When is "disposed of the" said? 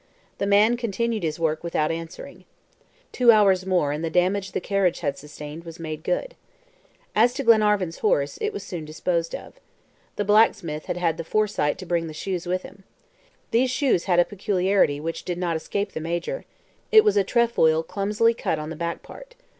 8.83-10.25